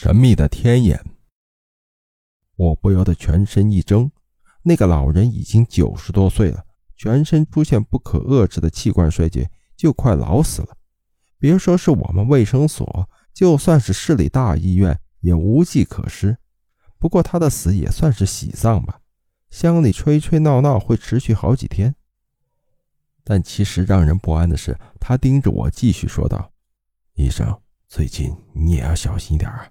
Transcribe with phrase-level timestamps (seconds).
[0.00, 1.04] 神秘的天眼，
[2.54, 4.12] 我不由得全身一怔。
[4.62, 6.64] 那个老人已经九十多岁了，
[6.96, 10.76] 全身出现不可遏制的器官衰竭，就快老死了。
[11.36, 16.38] 别说是我们卫生所，就算是市里大医院也无计可施。
[17.00, 19.00] 不过他的死也算是喜丧吧，
[19.50, 21.96] 乡里吹吹闹闹会持续好几天。
[23.24, 26.52] 但其实让人不安的是，他盯着我继续说道
[27.18, 29.68] ：“医生，最近你也要小心一点啊。”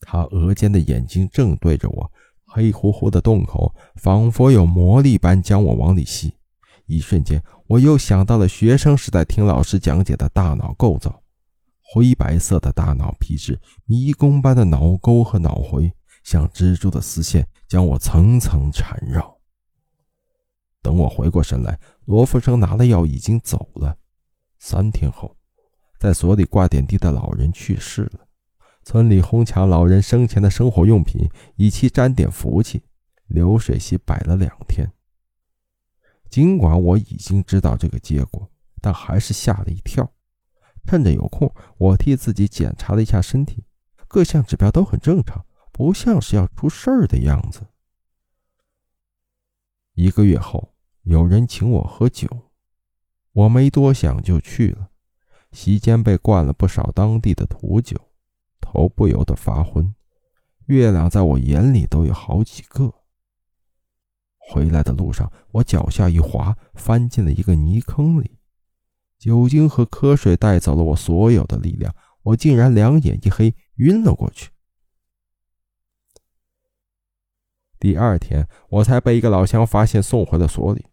[0.00, 2.10] 他额间的眼睛正对着我，
[2.46, 6.34] 黑乎乎的洞口仿佛有魔力般将我往里吸。
[6.86, 11.22] 一瞬间，我又想到了学生时代听老师讲解的大脑构造：
[11.80, 15.92] 灰白色的大脑皮质，迷宫般的脑沟和脑回，
[16.24, 19.38] 像蜘蛛的丝线将我层层缠绕。
[20.82, 23.96] 等我回过神来，罗福生拿了药已经走了。
[24.58, 25.36] 三天后，
[26.00, 28.26] 在所里挂点滴的老人去世了。
[28.82, 32.82] 村里哄抢老人生前的生活用品，以期沾点福气。
[33.26, 34.90] 流水席摆了两天。
[36.28, 40.12] 尽管我已经知道这个结果，但还是吓了一跳。
[40.84, 43.62] 趁着有空，我替自己检查了一下身体，
[44.08, 47.60] 各项指标都很正常，不像是要出事儿的样子。
[49.94, 52.26] 一个月后，有人请我喝酒，
[53.30, 54.90] 我没多想就去了。
[55.52, 58.09] 席间被灌了不少当地的土酒。
[58.60, 59.94] 头不由得发昏，
[60.66, 62.94] 月亮在我眼里都有好几个。
[64.38, 68.38] 回来的路上，我脚下一滑，翻进了一个泥坑里。
[69.18, 74.50] 酒精和瞌睡带走了我所有的力量，我竟然两眼一黑，晕了过去。
[77.78, 80.86] 第二天，我才被一个老乡发现，送回了所里。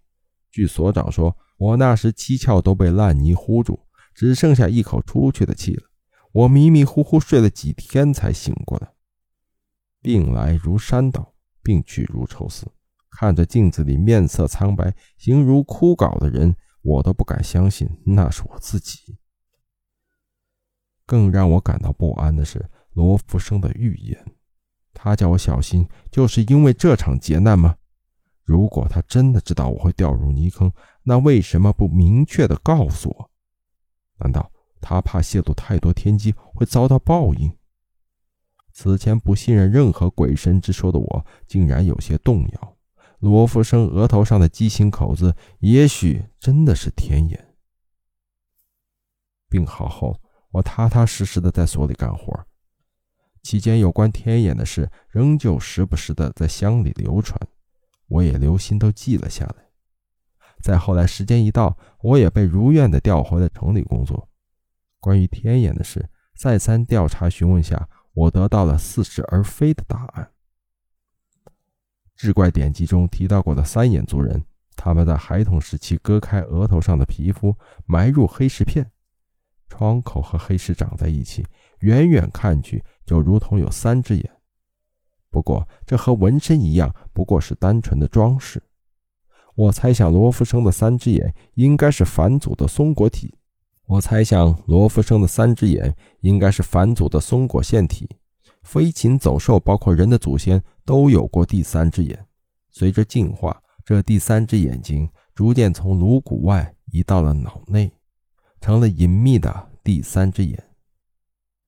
[0.52, 3.80] 据所长说，我那时七窍都被烂泥糊住，
[4.14, 5.87] 只剩下一口出去的气了。
[6.32, 8.94] 我迷迷糊糊睡了几天才醒过来，
[10.02, 11.34] 病来如山倒，
[11.64, 12.68] 病去如抽丝。
[13.10, 19.18] 看着镜子里面色苍白、形如枯槁的人，我都不敢相信那是我自己。
[21.06, 24.36] 更让我感到不安的是罗福生的预言，
[24.94, 27.78] 他叫我小心，就是因为这场劫难吗？
[28.44, 30.72] 如果他真的知道我会掉入泥坑，
[31.04, 33.32] 那为什么不明确的告诉我？
[34.20, 34.52] 难道？
[34.82, 37.52] 他怕泄露太多天机会遭到报应。
[38.74, 42.78] 此前不信任任何鬼神之说的我，竟然有些动摇。
[43.20, 47.56] 罗福生额头上的畸形口子，也许真的是天眼。
[49.50, 50.22] 病好后，
[50.52, 52.46] 我踏踏实实的在所里干活。
[53.42, 57.40] 期间有关天眼的事，仍旧时不时的在乡里流传，
[58.08, 59.56] 我也留心都记了下来。
[60.62, 64.30] 再后来，时间一到，我也被如愿的调回了城里工作。
[65.00, 70.32] 关于天眼的事，再三调查询问下，我得到了似是而非的答案。
[72.16, 74.44] 志怪典籍中提到过的三眼族人，
[74.76, 78.92] 他们在孩童时期割开额头上的皮肤，埋入黑石片，
[79.70, 81.46] 窗口和黑石长在一起，
[81.82, 84.32] 远远看去就如同有三只眼。
[85.30, 88.64] 不过这和纹身一样，不过是单纯的装饰。
[89.54, 93.36] 我猜想罗浮生的三只眼应该是返祖的松果体。
[93.88, 98.10] 我猜想，罗福生的三只眼应该是返祖的松果腺体。
[98.62, 102.28] 飞禽走兽，包括人的祖先，都有过第三只眼。
[102.70, 107.90] 随着进化，这第三只眼睛逐渐从颅骨外移到了脑内，
[108.60, 110.62] 成了隐秘的第三只眼。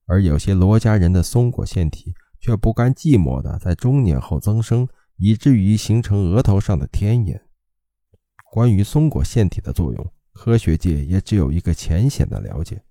[0.04, 4.86] 而有些罗家人的松果腺体却不甘寂寞的在中年后增生，
[5.16, 7.40] 以至于形成额头上的天眼。
[8.52, 10.12] 关于松果腺体的作用。
[10.40, 12.82] 科学界也只有一个浅显的了解，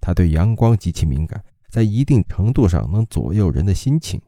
[0.00, 4.22] 它对阳光极其敏感，在一定程度上能左右人的心情。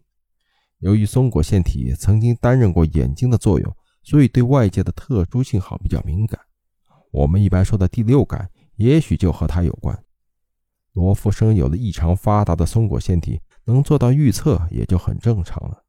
[0.78, 6.40] 由于松果腺体曾经担任过眼睛的作用，所以对外界的特殊信号比较敏感。
[7.12, 9.96] 我们一般说的第六感，也许就和它有关。
[10.94, 15.84] 罗福生有了异常发达的松果腺体，能做到预测，也就很正常了。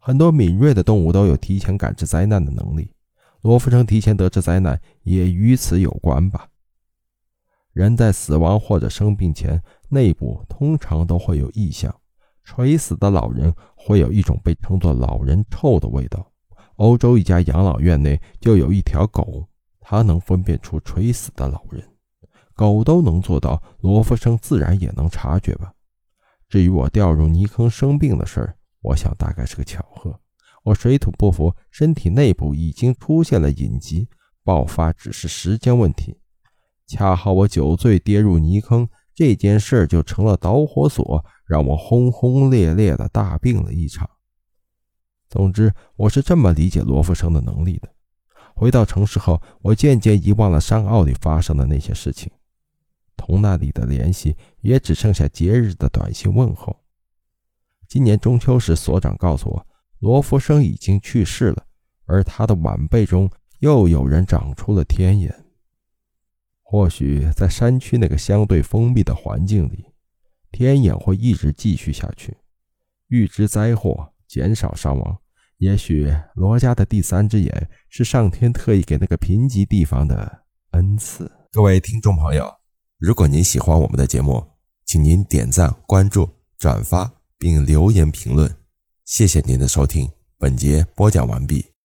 [0.00, 2.90] 很多敏锐的动物都有提前感知灾难的能力。
[3.42, 6.48] 罗福生提前得知灾难也与此有关吧。
[7.72, 11.94] 人在死亡或者生病前，内部通常都会有异象。
[12.42, 16.30] 垂死的老人会有一种被称作“老人臭”的味道。
[16.76, 19.46] 欧洲一家养老院内就有一条狗，
[19.80, 21.82] 它能分辨出垂死的老人。
[22.54, 25.72] 狗都能做到，罗福生自然也能察觉吧。
[26.48, 30.18] 至于我掉入泥坑生病的事儿，我想大概是个巧合。
[30.66, 34.08] 我水土不服，身体内部已经出现了隐疾，
[34.42, 36.18] 爆发只是时间问题。
[36.88, 44.10] 恰好我酒醉跌入泥坑，这件事就成了导火索，让我轰轰烈烈的大病了一场。
[45.28, 47.88] 总之，我是这么理解罗福生的能力的。
[48.56, 52.28] 回到城市后，我渐渐遗忘了山坳里发生的那些事情，
[53.16, 56.76] 同那里的联系也只剩下节日的短信问候。
[57.86, 59.66] 今年中秋时，所长告诉我，
[60.06, 61.66] 罗福生已经去世了，
[62.04, 65.34] 而他的晚辈中又有人长出了天眼。
[66.62, 69.86] 或许在山区那个相对封闭的环境里，
[70.52, 72.36] 天眼会一直继续下去，
[73.08, 75.18] 预知灾祸，减少伤亡。
[75.58, 81.28] 也许罗家的第三只眼是上天特意给那个贫瘠地方的恩赐。
[81.50, 82.48] 各位听众朋友，
[82.98, 84.40] 如果您喜欢我们的节目，
[84.84, 88.48] 请您点赞、关注、转发并留言评论，
[89.06, 90.10] 谢谢您的收听。
[90.36, 91.75] 本节播讲完毕。